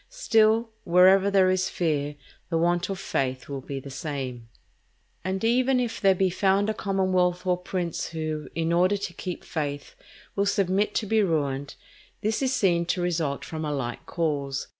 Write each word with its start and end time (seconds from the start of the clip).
Still, 0.09 0.71
wherever 0.83 1.29
there 1.29 1.51
is 1.51 1.69
fear, 1.69 2.15
the 2.49 2.57
want 2.57 2.89
of 2.89 2.97
faith 2.97 3.47
will 3.47 3.61
be 3.61 3.79
the 3.79 3.91
same. 3.91 4.49
And 5.23 5.43
even 5.43 5.79
if 5.79 6.01
there 6.01 6.15
be 6.15 6.31
found 6.31 6.71
a 6.71 6.73
commonwealth 6.73 7.45
or 7.45 7.55
prince 7.55 8.07
who, 8.07 8.49
in 8.55 8.73
order 8.73 8.97
to 8.97 9.13
keep 9.13 9.43
faith, 9.43 9.93
will 10.35 10.47
submit 10.47 10.95
to 10.95 11.05
be 11.05 11.21
ruined, 11.21 11.75
this 12.21 12.41
is 12.41 12.51
seen 12.51 12.87
to 12.87 12.99
result 13.03 13.45
from 13.45 13.63
a 13.63 13.71
like 13.71 14.07
cause. 14.07 14.69